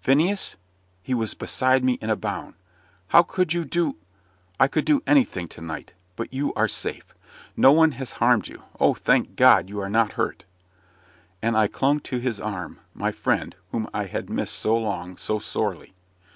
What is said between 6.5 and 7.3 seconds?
are safe;